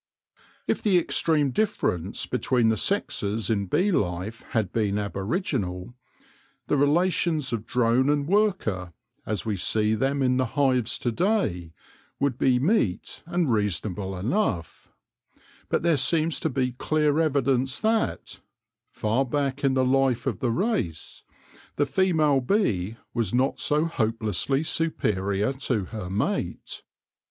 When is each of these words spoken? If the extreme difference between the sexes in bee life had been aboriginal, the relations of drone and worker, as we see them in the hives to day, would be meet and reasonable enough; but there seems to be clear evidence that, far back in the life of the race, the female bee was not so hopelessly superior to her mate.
If 0.65 0.81
the 0.81 0.97
extreme 0.97 1.51
difference 1.51 2.25
between 2.25 2.69
the 2.69 2.75
sexes 2.75 3.51
in 3.51 3.67
bee 3.67 3.91
life 3.91 4.41
had 4.49 4.71
been 4.73 4.97
aboriginal, 4.97 5.93
the 6.65 6.75
relations 6.75 7.53
of 7.53 7.67
drone 7.67 8.09
and 8.09 8.27
worker, 8.27 8.93
as 9.27 9.45
we 9.45 9.57
see 9.57 9.93
them 9.93 10.23
in 10.23 10.37
the 10.37 10.47
hives 10.57 10.97
to 10.97 11.11
day, 11.11 11.71
would 12.19 12.39
be 12.39 12.57
meet 12.57 13.21
and 13.27 13.53
reasonable 13.53 14.17
enough; 14.17 14.91
but 15.69 15.83
there 15.83 15.97
seems 15.97 16.39
to 16.39 16.49
be 16.49 16.71
clear 16.71 17.19
evidence 17.19 17.77
that, 17.77 18.39
far 18.89 19.23
back 19.23 19.63
in 19.63 19.75
the 19.75 19.85
life 19.85 20.25
of 20.25 20.39
the 20.39 20.49
race, 20.49 21.21
the 21.75 21.85
female 21.85 22.41
bee 22.41 22.97
was 23.13 23.35
not 23.35 23.59
so 23.59 23.85
hopelessly 23.85 24.63
superior 24.63 25.53
to 25.53 25.85
her 25.85 26.09
mate. 26.09 26.81